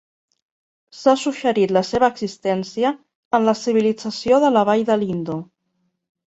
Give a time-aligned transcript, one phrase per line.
[0.99, 2.93] S'ha suggerit la seva existència
[3.41, 5.41] en la Civilització de la Vall de l'Indo.